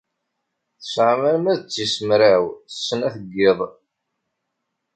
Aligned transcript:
Tesɛamt 0.79 1.23
arma 1.29 1.53
d 1.59 1.61
tis 1.73 1.95
mraw 2.07 2.43
snat 2.79 3.15
n 3.23 3.25
yiḍ. 3.35 3.59